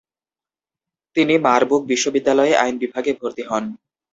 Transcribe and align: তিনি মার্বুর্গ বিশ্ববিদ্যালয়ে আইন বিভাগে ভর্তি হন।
তিনি 1.15 1.33
মার্বুর্গ 1.45 1.83
বিশ্ববিদ্যালয়ে 1.91 2.53
আইন 2.55 2.75
বিভাগে 2.83 3.11
ভর্তি 3.19 3.43
হন। 3.49 3.63